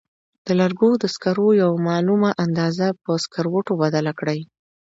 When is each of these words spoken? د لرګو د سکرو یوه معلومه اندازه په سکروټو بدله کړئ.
د 0.45 0.47
لرګو 0.59 0.89
د 1.01 1.03
سکرو 1.13 1.47
یوه 1.61 1.77
معلومه 1.87 2.29
اندازه 2.45 2.87
په 3.03 3.11
سکروټو 3.23 3.73
بدله 3.83 4.11
کړئ. 4.19 4.39